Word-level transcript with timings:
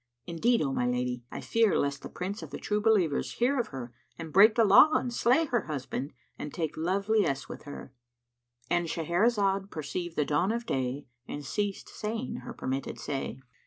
[FN#90] 0.27 0.33
Indeed, 0.33 0.61
O 0.63 0.73
my 0.73 0.87
lady, 0.87 1.23
I 1.29 1.41
fear 1.41 1.77
lest 1.77 2.01
the 2.01 2.09
Prince 2.09 2.41
of 2.41 2.59
True 2.59 2.81
Believers 2.81 3.33
hear 3.33 3.59
of 3.59 3.67
her 3.67 3.93
and 4.17 4.33
break 4.33 4.55
the 4.55 4.65
law 4.65 4.93
and 4.93 5.13
slay 5.13 5.45
her 5.45 5.65
husband 5.67 6.11
and 6.39 6.51
take 6.51 6.75
love 6.75 7.05
liesse 7.07 7.47
with 7.47 7.65
her."—And 7.65 8.87
Shahrazad 8.87 9.69
perceived 9.69 10.15
the 10.15 10.25
dawn 10.25 10.51
of 10.51 10.65
day 10.65 11.05
and 11.27 11.45
ceased 11.45 11.87
saying 11.87 12.37
her 12.37 12.51
permitted 12.55 12.97
say. 12.97 13.41